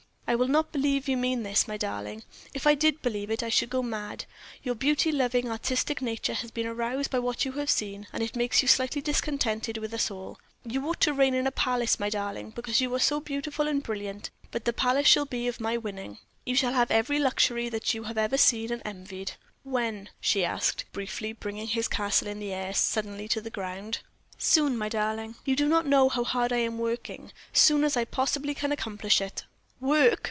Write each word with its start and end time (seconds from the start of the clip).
"I 0.27 0.35
will 0.35 0.47
not 0.47 0.71
believe 0.71 1.09
you 1.09 1.17
mean 1.17 1.43
this, 1.43 1.67
my 1.67 1.75
darling; 1.75 2.23
if 2.53 2.65
I 2.65 2.73
did 2.73 3.01
believe 3.01 3.29
it 3.29 3.43
I 3.43 3.49
should 3.49 3.69
go 3.69 3.83
mad. 3.83 4.23
Your 4.63 4.75
beauty 4.75 5.11
loving, 5.11 5.51
artistic 5.51 6.01
nature 6.01 6.35
has 6.35 6.51
been 6.51 6.65
aroused 6.67 7.11
by 7.11 7.19
what 7.19 7.43
you 7.43 7.51
have 7.53 7.69
seen, 7.69 8.07
and 8.13 8.23
it 8.23 8.37
makes 8.37 8.61
you 8.61 8.69
slightly 8.69 9.01
discontented 9.01 9.77
with 9.77 9.93
us 9.93 10.09
all. 10.09 10.39
You 10.63 10.87
ought 10.87 11.01
to 11.01 11.11
reign 11.11 11.33
in 11.33 11.47
a 11.47 11.51
palace, 11.51 11.99
my 11.99 12.09
darling, 12.09 12.51
because 12.51 12.79
you 12.79 12.95
are 12.95 12.99
so 12.99 13.19
beautiful 13.19 13.67
and 13.67 13.83
brilliant; 13.83 14.29
but 14.51 14.63
the 14.63 14.71
palace 14.71 15.05
shall 15.05 15.25
be 15.25 15.49
of 15.49 15.59
my 15.59 15.75
winning. 15.75 16.17
You 16.45 16.55
shall 16.55 16.71
have 16.71 16.91
every 16.91 17.19
luxury 17.19 17.67
that 17.67 17.93
you 17.93 18.03
have 18.03 18.39
seen 18.39 18.71
and 18.71 18.81
envied." 18.85 19.33
"When?" 19.65 20.11
she 20.21 20.45
asked, 20.45 20.85
briefly, 20.93 21.33
bringing 21.33 21.67
his 21.67 21.89
castle 21.89 22.29
in 22.29 22.39
the 22.39 22.53
air 22.53 22.73
suddenly 22.73 23.27
to 23.27 23.41
the 23.41 23.49
ground. 23.49 23.99
"Soon, 24.37 24.77
my 24.77 24.87
darling 24.87 25.35
you 25.43 25.57
do 25.57 25.67
not 25.67 25.85
know 25.85 26.07
how 26.07 26.23
hard 26.23 26.53
I 26.53 26.59
am 26.59 26.77
working 26.77 27.33
soon 27.51 27.83
as 27.83 27.97
I 27.97 28.05
can 28.05 28.11
possibly 28.11 28.55
accomplish 28.57 29.19
it." 29.19 29.43
"Work!" 29.81 30.19